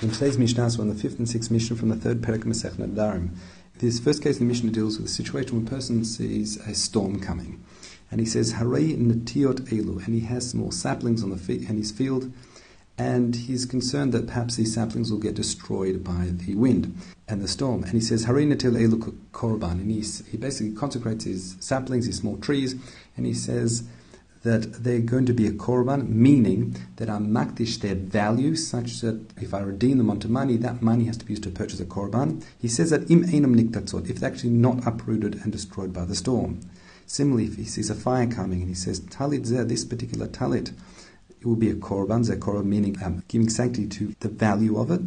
[0.00, 2.74] In today's Mishnah, so on the fifth and sixth Mishnah from the third Perek Masech
[2.74, 3.30] Nedarim,
[3.78, 6.72] this first case in the Mishnah deals with a situation where a person sees a
[6.72, 7.64] storm coming.
[8.08, 11.78] And he says, Harei natiot elu, and he has small saplings on the fe- in
[11.78, 12.32] his field,
[12.96, 16.96] and he's concerned that perhaps these saplings will get destroyed by the wind
[17.26, 17.82] and the storm.
[17.82, 22.18] And he says, Harei natil elu korban, and he, he basically consecrates his saplings, his
[22.18, 22.76] small trees,
[23.16, 23.82] and he says,
[24.48, 29.20] that they're going to be a korban, meaning that I makdish their value such that
[29.36, 31.84] if I redeem them onto money, that money has to be used to purchase a
[31.84, 32.42] korban.
[32.58, 36.14] He says that im einam niktatzot, if they're actually not uprooted and destroyed by the
[36.14, 36.60] storm.
[37.04, 40.72] Similarly, if he sees a fire coming and he says, talit zeh, this particular talit,
[41.28, 44.90] it will be a korban, zeh korban meaning um, giving sanctity to the value of
[44.90, 45.02] it,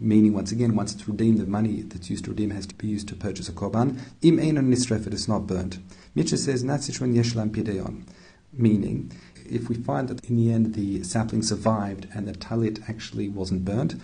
[0.00, 2.86] meaning once again, once it's redeemed, the money that's used to redeem has to be
[2.86, 3.98] used to purchase a korban.
[4.22, 5.80] Im einon nisref, it is not burnt.
[6.14, 8.06] Mishnah says, situation, yeshlam pideon.
[8.56, 9.12] Meaning,
[9.44, 13.64] if we find that in the end the sapling survived and the talit actually wasn't
[13.64, 13.94] burnt,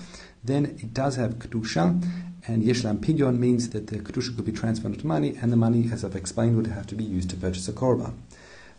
[0.44, 2.04] then it does have kedusha,
[2.46, 5.88] and yeshlam pidyon means that the kedusha could be transferred to money, and the money,
[5.92, 8.14] as I've explained, would have to be used to purchase a korban.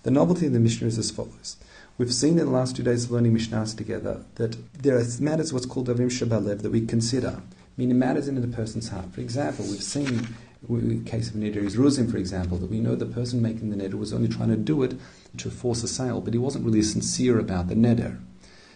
[0.04, 1.56] The novelty of the Mishnah is as follows.
[1.98, 5.54] We've seen in the last two days of learning Mishnahs together that there are matters
[5.54, 7.42] what's called Devarim Shabalev that we consider,
[7.78, 9.14] meaning matters in a person's heart.
[9.14, 10.28] For example, we've seen
[10.70, 13.76] the case of neder is Ruzim, for example, that we know the person making the
[13.76, 14.96] neder was only trying to do it
[15.38, 18.20] to force a sale, but he wasn't really sincere about the neder.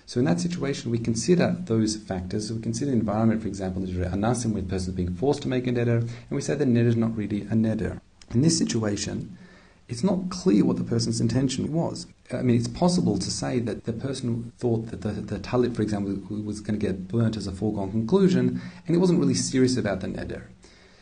[0.05, 2.52] So in that situation, we consider those factors.
[2.52, 5.67] We consider the environment, for example, anasim, where the person is being forced to make
[5.67, 7.99] a neder, and we say the neder is not really a neder.
[8.33, 9.38] In this situation,
[9.88, 12.08] it's not clear what the person's intention was.
[12.33, 15.81] I mean, it's possible to say that the person thought that the, the talit, for
[15.81, 19.77] example, was going to get burnt as a foregone conclusion, and he wasn't really serious
[19.77, 20.43] about the neder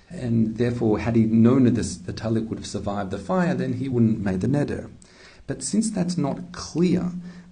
[0.09, 3.73] and therefore, had he known that this, the talit would have survived the fire, then
[3.73, 4.91] he wouldn't have made the neder.
[5.47, 7.11] But since that's not clear,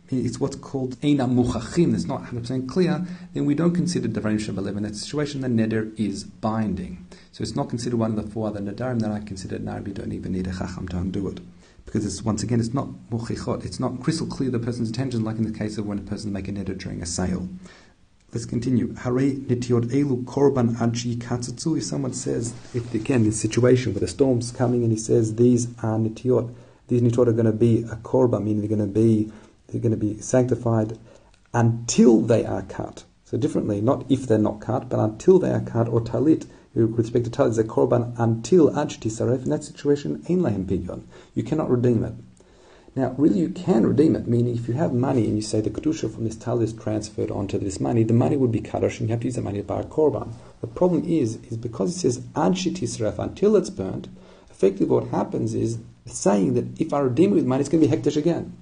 [0.10, 4.40] it's what's called Eina Muchachim, it's not 100% clear, then we don't consider the Devarim
[4.40, 7.06] Shabalev in that situation, the neder is binding.
[7.32, 10.12] So it's not considered one of the four other nedarim that I consider narabi don't
[10.12, 11.40] even need a chacham to undo it.
[11.86, 15.38] Because it's, once again, it's not muchichot, it's not crystal clear the person's intention, like
[15.38, 17.50] in the case of when a person make a neder during a sale.
[18.34, 18.96] Let's continue.
[18.96, 21.78] Hare nitiot elu korban adji katzatzu.
[21.78, 25.68] If someone says, if again, this situation where the storm's coming and he says these
[25.84, 26.52] are nitiot,
[26.88, 29.32] these nitiot are going to be a korban, meaning they're going to be
[29.68, 30.98] they're going to be sanctified
[31.54, 33.04] until they are cut.
[33.24, 36.98] So differently, not if they're not cut, but until they are cut, or talit, with
[36.98, 39.44] respect to talit, is a korban until aj tisaref.
[39.44, 41.04] In that situation, ein lahem pidyon.
[41.36, 42.14] You cannot redeem it.
[42.96, 45.72] Now, really, you can redeem it, meaning if you have money and you say the
[45.72, 49.10] kedusha from this tal is transferred onto this money, the money would be kadosh and
[49.10, 50.32] you have to use the money to buy a korban.
[50.62, 54.10] The problem is, is because it says ad shitisref until it's burnt,
[54.52, 57.90] effectively what happens is saying that if I redeem it with money, it's going to
[57.90, 58.56] be hekdesh again.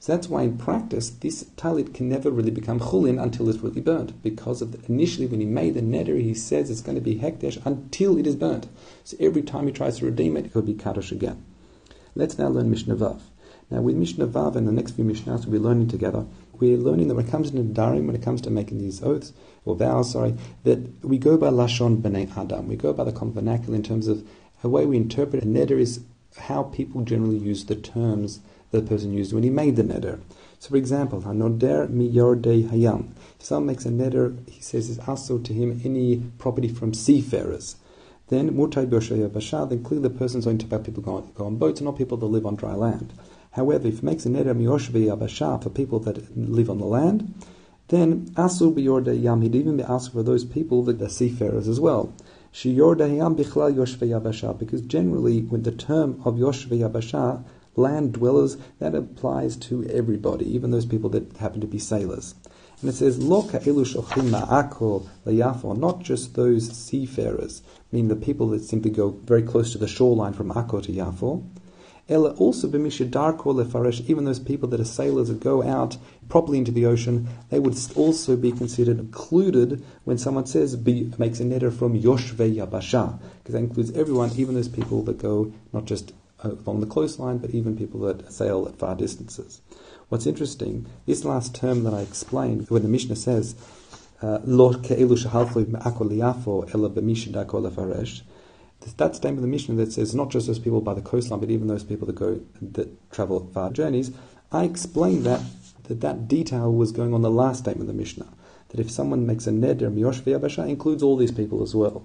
[0.00, 3.80] So that's why in practice, this talit can never really become chulin until it's really
[3.80, 4.20] burnt.
[4.20, 7.20] Because of the, initially when he made the neder, he says it's going to be
[7.20, 8.66] hekdesh until it is burnt.
[9.04, 11.44] So every time he tries to redeem it, it will be kadosh again.
[12.16, 13.20] Let's now learn Mishnah Vav.
[13.70, 17.08] Now, with Mishnah Vav and the next few Mishnahs we'll be learning together, we're learning
[17.08, 19.32] that when it comes to Darim, when it comes to making these oaths,
[19.64, 22.68] or vows, sorry, that we go by Lashon B'nai Adam.
[22.68, 24.26] We go by the common vernacular in terms of
[24.62, 26.00] a way we interpret a neder is
[26.38, 28.40] how people generally use the terms
[28.70, 30.20] that the person used when he made the neder.
[30.58, 33.10] So, for example, Hanoder mi yordei hayam.
[33.38, 37.76] If someone makes a neder, he says it's also to him any property from seafarers.
[38.28, 41.80] Then mutai basha, then clearly the person's going to about people on, go on boats
[41.80, 43.12] and not people that live on dry land.
[43.56, 47.32] However, if it makes a neder miyoshvi yabasha for people that live on the land,
[47.88, 51.80] then asu biyorde yam, he'd even be asked for those people that are seafarers as
[51.80, 52.12] well.
[52.52, 57.44] Shiyorde yam bichlal yoshve yabasha, because generally, with the term of yoshve yabasha,
[57.76, 62.34] land dwellers, that applies to everybody, even those people that happen to be sailors.
[62.82, 68.48] And it says, Lo ka'elu shochim ma'ako layafo, not just those seafarers, meaning the people
[68.48, 71.42] that simply go very close to the shoreline from Akko to Yafo.
[72.08, 75.96] Ella also b'mishadarko lefaresh, even those people that are sailors that go out
[76.28, 81.40] properly into the ocean, they would also be considered included when someone says be, makes
[81.40, 85.84] a neder from yoshve yabasha, because that includes everyone, even those people that go not
[85.84, 86.12] just
[86.44, 89.60] along the coastline, but even people that sail at far distances.
[90.08, 93.56] What's interesting, this last term that I explained, when the Mishnah says,
[94.22, 94.38] uh,
[98.80, 100.14] Lo ke'elu shahalchu me'akol liyafo ela b'mishadarko lefaresh, that statement of the Mishnah that says
[100.14, 103.50] not just those people by the coastline, but even those people that go that travel
[103.52, 104.12] far journeys,
[104.52, 105.40] I explained that
[105.84, 108.28] that, that detail was going on the last statement of the Mishnah.
[108.70, 112.04] That if someone makes a neder miyosh v'yabasha, includes all these people as well.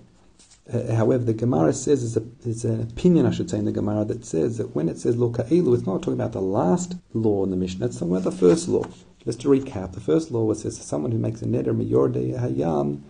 [0.72, 4.06] Uh, however, the Gemara says is, a, an opinion, I should say, in the Gemara
[4.06, 7.44] that says that when it says lo ka'ilu, it's not talking about the last law
[7.44, 8.86] in the Mishnah, it's talking about the first law.
[9.26, 13.02] Just to recap, the first law was says someone who makes a neder miyordei hayam,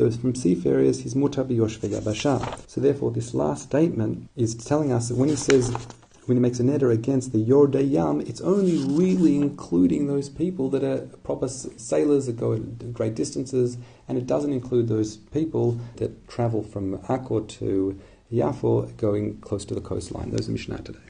[0.00, 2.68] those from seafarers, he's mutar b'yoshvei yabasha.
[2.68, 5.70] So therefore, this last statement is telling us that when he says
[6.26, 10.70] when he makes a neder against the Yordei Yam, it's only really including those people
[10.70, 12.56] that are proper sailors that go
[12.92, 17.98] great distances, and it doesn't include those people that travel from Akko to
[18.32, 20.30] Yafo going close to the coastline.
[20.30, 21.09] Those are Mishnah today.